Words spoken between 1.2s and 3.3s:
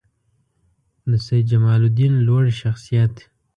سیدجمالدین لوړ شخصیت